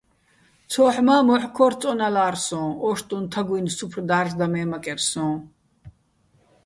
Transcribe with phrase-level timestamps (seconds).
[0.71, 5.27] ცოჰ̦ მა́, მოჰ̦ ქორთო̆ წო́ნალარ სოჼ ოშტუჼ თაგუჲნი̆ სუფრ და́რჟდაჼ მე მაკერ სოჼ.